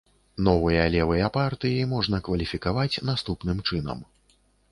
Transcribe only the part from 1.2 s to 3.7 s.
партыі можна кваліфікаваць наступным